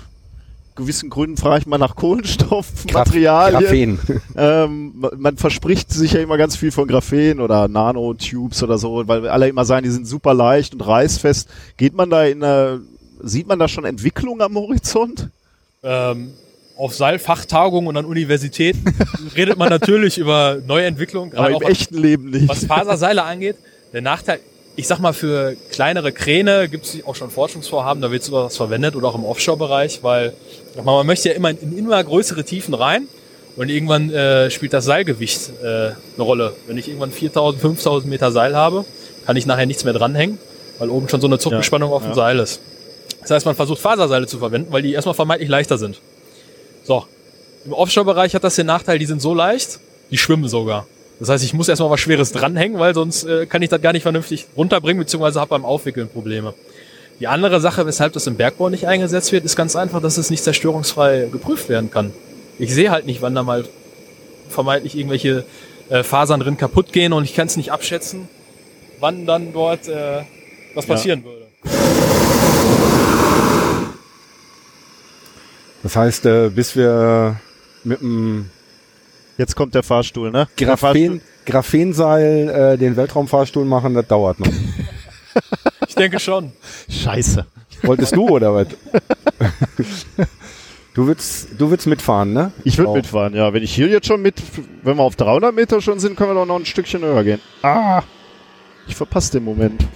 [0.76, 3.98] gewissen Gründen frage ich mal nach Kohlenstoffmaterialien.
[3.98, 4.20] Graphen.
[4.36, 9.06] Ähm, ma- man verspricht sich ja immer ganz viel von Graphen oder Nanotubes oder so,
[9.06, 11.48] weil alle immer sagen, die sind super leicht und reißfest.
[11.76, 12.80] Geht man da in eine,
[13.22, 15.28] sieht man da schon Entwicklung am Horizont?
[15.82, 16.32] Ähm,
[16.80, 18.84] auf Seilfachtagungen und an Universitäten
[19.36, 22.48] redet man natürlich über Neuentwicklung, Aber gerade im echten Leben nicht.
[22.48, 23.56] was Faserseile angeht.
[23.92, 24.40] Der Nachteil,
[24.76, 28.96] ich sag mal, für kleinere Kräne gibt es auch schon Forschungsvorhaben, da wird sowas verwendet
[28.96, 30.32] oder auch im Offshore-Bereich, weil
[30.82, 33.06] man möchte ja immer in, immer größere Tiefen rein
[33.56, 36.54] und irgendwann äh, spielt das Seilgewicht äh, eine Rolle.
[36.66, 38.86] Wenn ich irgendwann 4000, 5000 Meter Seil habe,
[39.26, 40.38] kann ich nachher nichts mehr dranhängen,
[40.78, 42.14] weil oben schon so eine Zugspannung auf dem ja.
[42.14, 42.60] Seil ist.
[43.20, 46.00] Das heißt, man versucht Faserseile zu verwenden, weil die erstmal vermeintlich leichter sind.
[46.82, 47.04] So,
[47.64, 50.86] im Offshore-Bereich hat das den Nachteil, die sind so leicht, die schwimmen sogar.
[51.18, 53.92] Das heißt, ich muss erstmal was Schweres dranhängen, weil sonst äh, kann ich das gar
[53.92, 56.54] nicht vernünftig runterbringen, beziehungsweise habe beim Aufwickeln Probleme.
[57.20, 60.30] Die andere Sache, weshalb das im Bergbau nicht eingesetzt wird, ist ganz einfach, dass es
[60.30, 62.14] nicht zerstörungsfrei geprüft werden kann.
[62.58, 63.66] Ich sehe halt nicht, wann da mal
[64.48, 65.44] vermeintlich irgendwelche
[65.90, 68.26] äh, Fasern drin kaputt gehen und ich kann es nicht abschätzen,
[69.00, 70.22] wann dann dort äh,
[70.74, 70.94] was Ja.
[70.94, 71.46] passieren würde.
[75.82, 77.36] Das heißt, äh, bis wir
[77.84, 78.50] mit dem
[79.38, 80.48] Jetzt kommt der Fahrstuhl, ne?
[80.58, 84.48] Graphen, Graphenseil äh, den Weltraumfahrstuhl machen, das dauert noch.
[85.88, 86.52] Ich denke schon.
[86.88, 87.46] Scheiße.
[87.82, 88.66] Wolltest du oder was?
[90.92, 92.50] Du willst, du willst mitfahren, ne?
[92.64, 93.52] Ich würde mitfahren, ja.
[93.52, 94.42] Wenn ich hier jetzt schon mit,
[94.82, 97.40] wenn wir auf 300 Meter schon sind, können wir doch noch ein Stückchen höher gehen.
[97.62, 98.02] Ah!
[98.88, 99.86] Ich verpasse den Moment.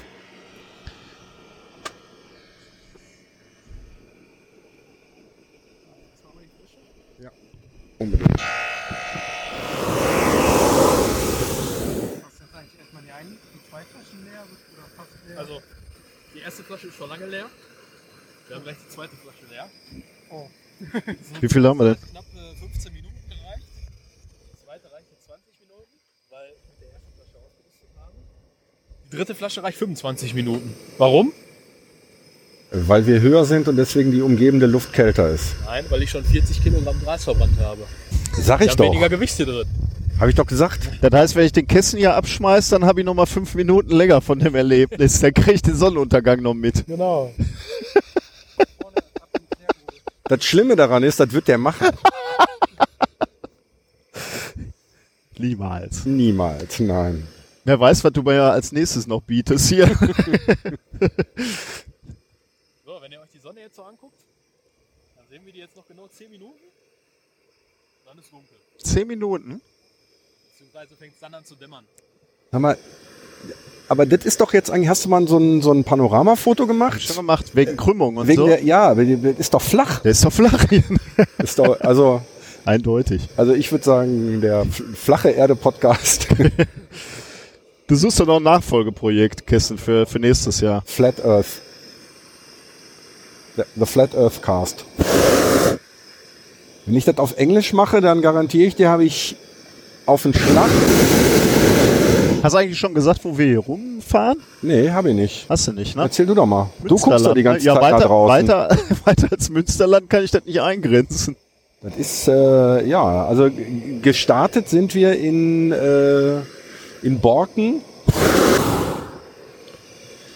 [7.99, 8.31] Unbedingt.
[12.23, 15.39] Hast du eigentlich erstmal die, ein, die zwei Flaschen leer oder fast leer?
[15.39, 15.63] Also,
[16.35, 17.47] die erste Flasche ist schon lange leer.
[18.49, 19.69] Wir haben gleich die zweite Flasche leer.
[20.31, 20.47] Oh.
[21.41, 21.97] Wie viel haben wir denn?
[22.11, 23.67] Knapp äh, 15 Minuten gereicht.
[24.53, 25.95] Die zweite reicht jetzt 20 Minuten,
[26.31, 28.17] weil mit der ersten Flasche ausgerüstet haben.
[29.11, 30.75] Die dritte Flasche reicht 25 Minuten.
[30.99, 31.33] Warum?
[32.71, 35.55] Weil wir höher sind und deswegen die umgebende Luft kälter ist.
[35.65, 37.83] Nein, weil ich schon 40 Kilogramm Gras verbrannt habe.
[38.33, 38.87] Sag ich haben doch.
[38.87, 39.69] weniger Gewicht hier drin.
[40.19, 40.91] Habe ich doch gesagt.
[41.01, 43.91] Das heißt, wenn ich den Kissen hier abschmeiß, dann habe ich noch mal fünf Minuten
[43.91, 45.21] länger von dem Erlebnis.
[45.21, 46.87] Dann kriege ich den Sonnenuntergang noch mit.
[46.87, 47.33] Genau.
[50.25, 51.89] Das Schlimme daran ist, das wird der machen.
[55.37, 56.07] Niemals.
[56.07, 57.29] Niemals, nein.
[57.65, 59.87] Wer weiß, was du mir ja als nächstes noch bietest hier.
[62.87, 64.19] So, wenn ihr euch die Sonne jetzt so anguckt,
[65.17, 66.61] dann sehen wir die jetzt noch genau 10 Minuten.
[68.07, 68.57] Dann ist dunkel.
[68.79, 69.61] Zehn Minuten?
[70.53, 71.85] Beziehungsweise fängt es dann an zu dämmern.
[72.53, 72.79] Sag mal,
[73.89, 77.03] aber das ist doch jetzt eigentlich, hast du mal so ein, so ein Panoramafoto gemacht?
[77.03, 78.47] Schon gemacht, wegen Krümmung und Wegen so.
[78.47, 80.01] der, ja, ist doch flach.
[80.01, 80.65] der ist doch flach.
[81.39, 82.23] Ist doch, also,
[82.65, 83.29] Eindeutig.
[83.37, 86.29] also ich würde sagen, der flache Erde Podcast,
[87.87, 90.83] Du suchst doch noch ein Nachfolgeprojekt, Kissen, für, für nächstes Jahr.
[90.87, 91.61] Flat Earth.
[93.57, 94.87] The, the Flat Earth Cast.
[96.87, 99.37] Wenn ich das auf Englisch mache, dann garantiere ich dir, habe ich
[100.07, 100.71] auf den Schlag.
[102.45, 104.37] Hast du eigentlich schon gesagt, wo wir hier rumfahren?
[104.61, 105.47] Nee, habe ich nicht.
[105.49, 106.03] Hast du nicht, ne?
[106.03, 106.69] Erzähl du doch mal.
[106.83, 108.49] Du guckst doch die ganze ja, Zeit weiter, da draußen.
[108.49, 111.37] Weiter, weiter als Münsterland kann ich das nicht eingrenzen.
[111.81, 113.49] Das ist, äh, ja, also
[114.03, 116.41] gestartet sind wir in, äh,
[117.01, 117.81] in Borken.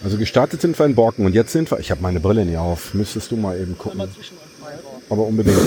[0.03, 2.57] Also gestartet sind wir in Borken und jetzt sind wir, ich habe meine Brille nicht
[2.57, 4.01] auf, müsstest du mal eben gucken.
[5.11, 5.59] Aber unbedingt.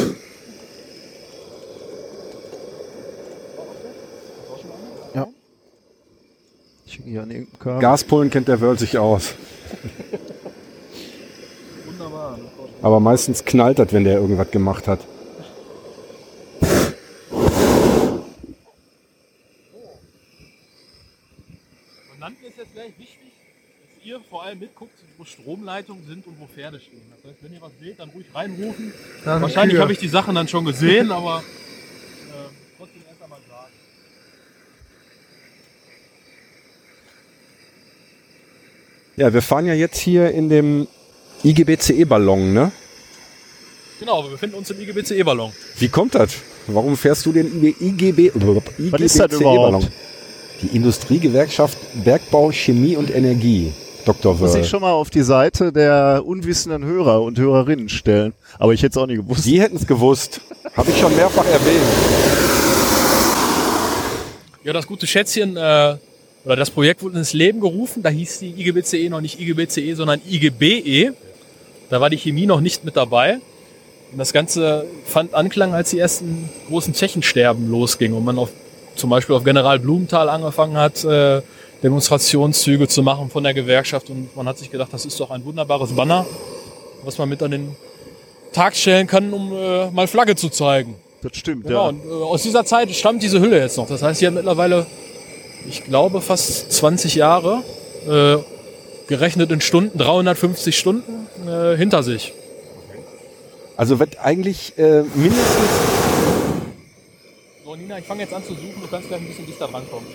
[7.02, 7.80] Hänge hier an irgendeinem Kabel.
[7.80, 9.34] Gaspullen kennt der World sich aus.
[11.86, 12.38] Wunderbar.
[12.82, 15.00] Aber meistens knallt das, wenn der irgendwas gemacht hat.
[16.60, 16.68] Und
[22.20, 23.32] dann ist jetzt gleich wichtig,
[23.82, 27.02] dass ihr vor allem mitguckt, wo Stromleitungen sind und wo Pferde stehen.
[27.16, 28.92] Das heißt, wenn ihr was seht, dann ruhig reinrufen.
[29.24, 31.42] Wahrscheinlich habe ich die Sachen dann schon gesehen, aber ähm,
[32.76, 33.72] trotzdem erst einmal sagen.
[39.16, 40.88] Ja, wir fahren ja jetzt hier in dem
[41.44, 42.72] IGBCE-Ballon, ne?
[44.00, 45.52] Genau, wir befinden uns im IGBCE-Ballon.
[45.78, 46.32] Wie kommt das?
[46.66, 49.88] Warum fährst du den IGB, Was ist das überhaupt?
[50.62, 53.72] Die Industriegewerkschaft Bergbau, Chemie und Energie.
[54.04, 54.34] Dr.
[54.34, 54.64] Muss ich Wörl.
[54.64, 58.32] schon mal auf die Seite der unwissenden Hörer und Hörerinnen stellen.
[58.58, 59.44] Aber ich hätte es auch nicht gewusst.
[59.44, 60.40] Die hätten es gewusst.
[60.76, 61.82] Habe ich schon mehrfach erwähnt.
[64.64, 65.96] Ja, das gute Schätzchen, äh,
[66.44, 68.02] oder das Projekt wurde ins Leben gerufen.
[68.02, 71.12] Da hieß die IGBCE noch nicht IGBCE, sondern IGBE.
[71.90, 73.38] Da war die Chemie noch nicht mit dabei.
[74.10, 78.50] Und das Ganze fand Anklang, als die ersten großen Tschechensterben losging und man auf,
[78.96, 81.40] zum Beispiel auf General Blumenthal angefangen hat, äh,
[81.82, 84.10] Demonstrationszüge zu machen von der Gewerkschaft.
[84.10, 86.26] Und man hat sich gedacht, das ist doch ein wunderbares Banner,
[87.04, 87.76] was man mit an den
[88.52, 90.96] Tag stellen kann, um äh, mal Flagge zu zeigen.
[91.22, 91.88] Das stimmt, Genau, ja.
[91.88, 93.86] und äh, aus dieser Zeit stammt diese Hülle jetzt noch.
[93.86, 94.86] Das heißt, sie hat mittlerweile,
[95.68, 97.62] ich glaube, fast 20 Jahre,
[98.08, 98.36] äh,
[99.08, 102.32] gerechnet in Stunden, 350 Stunden äh, hinter sich.
[103.76, 105.68] Also wird eigentlich äh, mindestens.
[107.64, 110.06] So, Nina, ich fange jetzt an zu suchen, du kannst gleich ein bisschen dichter drankommen.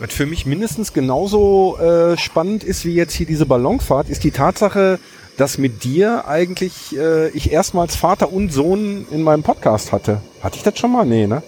[0.00, 4.30] Was für mich mindestens genauso äh, spannend ist wie jetzt hier diese Ballonfahrt, ist die
[4.30, 5.00] Tatsache,
[5.36, 10.20] dass mit dir eigentlich äh, ich erstmals Vater und Sohn in meinem Podcast hatte.
[10.40, 11.04] Hatte ich das schon mal?
[11.04, 11.42] Nee, ne?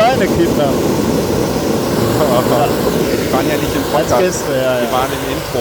[0.00, 0.68] Deine Kinder.
[3.18, 4.92] Die waren ja nicht im Als Gäste, ja, Die ja.
[4.92, 5.60] waren im Intro.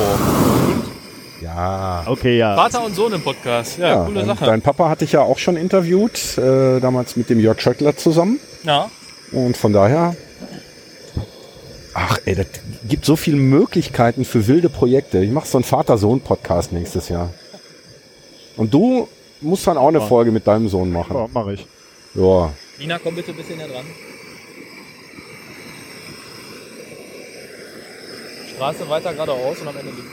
[1.41, 2.03] Ja.
[2.05, 2.55] Okay, ja.
[2.55, 4.45] Vater und Sohn im Podcast, ja, Ja, coole Sache.
[4.45, 8.39] dein Papa hatte ich ja auch schon interviewt, äh, damals mit dem Jörg Schöttler zusammen.
[8.63, 8.89] Ja,
[9.33, 10.15] Und von daher.
[11.93, 12.47] Ach, ey, das
[12.87, 15.17] gibt so viele Möglichkeiten für wilde Projekte.
[15.19, 17.29] Ich mache so einen Vater-Sohn-Podcast nächstes Jahr.
[18.55, 19.09] Und du
[19.41, 21.13] musst dann auch eine Folge mit deinem Sohn machen.
[21.13, 21.67] Ja, mach ich.
[22.15, 22.51] Ja.
[22.77, 23.85] Nina, komm bitte ein bisschen näher dran.
[28.59, 30.11] Straße weiter geradeaus und am Ende links.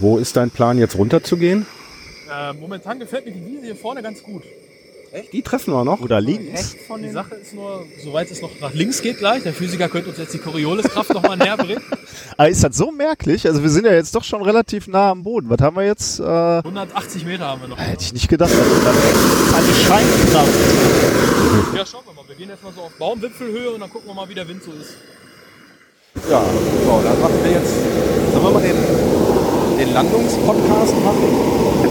[0.00, 1.64] Wo ist dein Plan, jetzt runterzugehen?
[2.28, 4.42] Äh, momentan gefällt mir die Wiese hier vorne ganz gut.
[5.14, 5.32] Echt?
[5.32, 6.00] Die treffen wir noch.
[6.00, 6.74] Oder links.
[7.00, 10.18] Die Sache ist nur, soweit es noch nach links geht gleich, der Physiker könnte uns
[10.18, 11.82] jetzt die Corioliskraft noch mal näher bringen.
[12.36, 13.46] Aber ist das so merklich?
[13.46, 15.48] Also wir sind ja jetzt doch schon relativ nah am Boden.
[15.50, 16.18] Was haben wir jetzt?
[16.18, 17.78] Äh, 180 Meter haben wir noch.
[17.78, 18.50] hätte ich nicht gedacht.
[18.50, 20.48] Das ist eine Scheinkraft.
[21.76, 22.24] Ja, schauen wir mal.
[22.26, 24.64] Wir gehen jetzt mal so auf Baumwipfelhöhe und dann gucken wir mal, wie der Wind
[24.64, 24.96] so ist.
[26.28, 27.72] Ja, so, dann machen wir jetzt.
[28.32, 31.83] Sollen wir mal den, den Landungspodcast machen?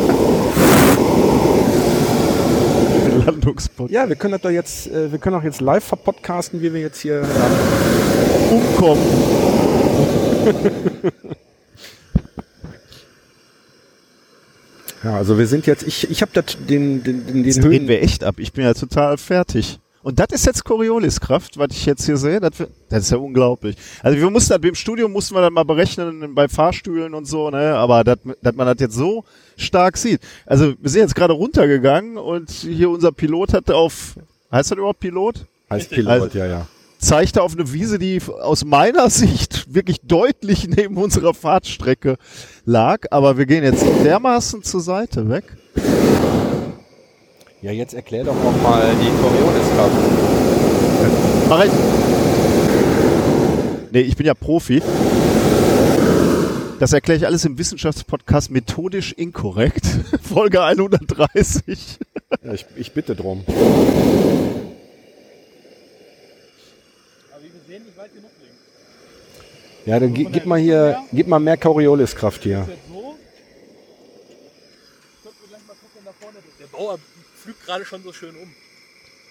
[3.25, 3.91] Landungspot.
[3.91, 6.81] Ja, wir können das doch jetzt, äh, wir können auch jetzt live verpodcasten, wie wir
[6.81, 7.21] jetzt hier.
[7.21, 8.55] Ja.
[8.55, 9.01] Umkommen.
[15.03, 18.01] Ja, also wir sind jetzt, ich, ich habe den, den, den, den drehen Höhen, wir
[18.01, 18.35] echt ab.
[18.37, 19.79] Ich bin ja total fertig.
[20.03, 22.39] Und das ist jetzt Corioliskraft, was ich jetzt hier sehe.
[22.41, 22.51] Das,
[22.89, 23.75] das ist ja unglaublich.
[24.01, 27.49] Also wir mussten das, im Studium mussten wir dann mal berechnen bei Fahrstühlen und so,
[27.49, 27.75] ne?
[27.75, 29.23] Aber dass dass man das jetzt so
[29.57, 30.19] stark sieht.
[30.45, 34.15] Also wir sind jetzt gerade runtergegangen und hier unser Pilot hat auf,
[34.51, 35.45] heißt das überhaupt Pilot?
[35.71, 35.89] heißt.
[35.89, 36.67] Pilot, Also- ja, ja.
[36.99, 42.17] zeigte auf eine Wiese, die aus meiner Sicht wirklich deutlich neben unserer Fahrtstrecke
[42.65, 43.05] lag.
[43.11, 45.45] Aber wir gehen jetzt dermaßen zur Seite weg.
[47.63, 49.95] Ja, jetzt erklär doch auch mal die Corioliskraft.
[51.49, 51.71] Mach ich.
[53.91, 54.81] Nee, ich bin ja Profi.
[56.79, 59.85] Das erkläre ich alles im Wissenschaftspodcast methodisch inkorrekt.
[60.21, 61.99] Folge 130.
[62.43, 63.43] Ja, ich, ich bitte drum.
[63.47, 63.55] Aber
[67.39, 68.57] wie wir sehen, nicht weit genug links.
[69.85, 72.65] Ja, dann gi- gib mal hier, gib mal mehr Corioliskraft hier.
[72.67, 73.15] Jetzt so.
[75.23, 76.37] Könnten wir gleich mal gucken, da vorne.
[76.59, 76.99] Der Bauer
[77.43, 78.49] pflügt gerade schon so schön um.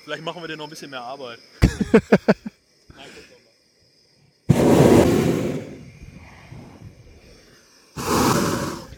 [0.04, 1.38] Vielleicht machen wir dir noch ein bisschen mehr Arbeit.
[1.62, 2.02] Nein.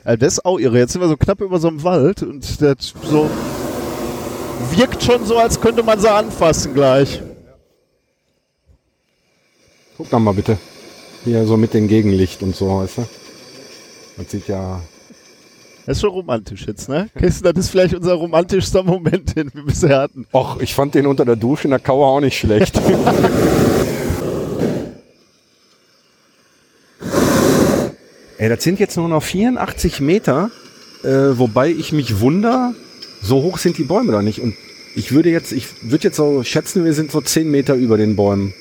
[0.07, 0.77] Also das ist auch irre.
[0.77, 3.31] Jetzt sind wir so knapp über so einem Wald und das so
[4.73, 7.23] wirkt schon so, als könnte man sie anfassen gleich.
[9.97, 10.59] Guck doch mal bitte.
[11.25, 13.09] Hier so mit dem Gegenlicht und so, weißt du?
[14.19, 14.83] Man sieht ja.
[15.87, 17.11] Das ist schon romantisch jetzt, ne?
[17.19, 20.27] Kirsten, das ist vielleicht unser romantischster Moment, den wir bisher hatten.
[20.33, 22.81] Och, ich fand den unter der Dusche in der Kauer auch nicht schlecht.
[28.39, 30.51] Ey, das sind jetzt nur noch 84 Meter,
[31.03, 32.75] äh, wobei ich mich wunder,
[33.21, 34.41] so hoch sind die Bäume da nicht.
[34.41, 34.55] Und
[34.97, 38.17] ich würde jetzt, ich würde jetzt so schätzen, wir sind so 10 Meter über den
[38.17, 38.55] Bäumen.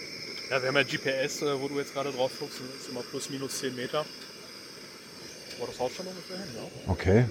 [0.51, 3.01] Ja, wir haben ja GPS, äh, wo du jetzt gerade drauf guckst, das ist immer
[3.09, 4.03] plus minus 10 Meter.
[5.57, 6.91] Aber das haut schon ungefähr hin, ja.
[6.91, 7.25] Okay.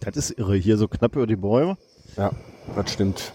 [0.00, 1.76] Das ist irre, hier so knapp über die Bäume.
[2.16, 2.30] Ja,
[2.76, 3.32] das stimmt.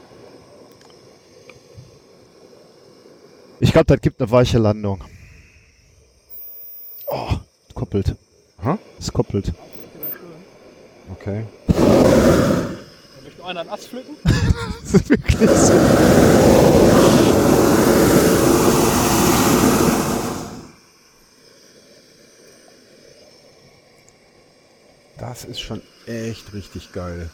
[3.60, 5.04] Ich glaube, das gibt eine weiche Landung.
[7.08, 7.34] Oh,
[7.74, 8.16] koppelt.
[8.60, 8.78] Aha.
[9.00, 9.52] Es koppelt.
[11.12, 11.46] Okay.
[11.68, 11.74] Da
[13.24, 14.16] möchte einer einen Ast pflücken.
[14.82, 16.59] Das ist wirklich so.
[25.40, 27.30] Das ist schon echt richtig geil.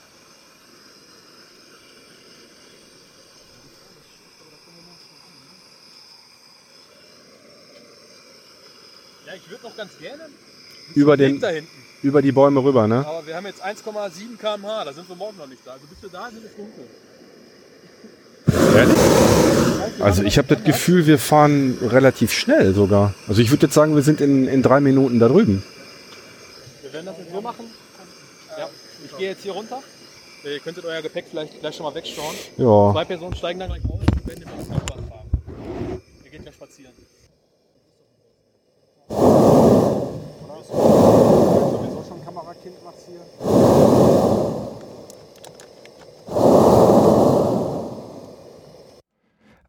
[9.26, 10.24] Ja, ich würde noch ganz gerne
[10.94, 11.68] Über, den, da hinten.
[12.04, 13.06] über die Bäume rüber, ne?
[13.08, 15.72] Aber wir haben jetzt 1,7 km/h, da sind wir morgen noch nicht da.
[15.74, 16.86] Also bis wir da sind, ist dunkel.
[20.00, 23.16] Also ich habe das Gefühl, wir fahren relativ schnell sogar.
[23.28, 25.64] Also ich würde jetzt sagen, wir sind in, in drei Minuten da drüben.
[26.84, 27.66] Wir werden das jetzt so machen.
[29.16, 29.82] Ich gehe jetzt hier runter.
[30.44, 32.36] Ihr könntet euer Gepäck vielleicht gleich schon mal wegstauen.
[32.58, 32.92] Ja.
[32.92, 36.02] Zwei Personen steigen dann gleich aus und werden demnächst noch was fahren.
[36.26, 36.92] Ihr geht ja spazieren.
[40.68, 43.22] Sowieso schon Kamerakind was hier.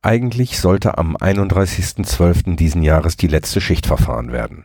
[0.03, 2.57] Eigentlich sollte am 31.12.
[2.57, 4.65] diesen Jahres die letzte Schicht verfahren werden.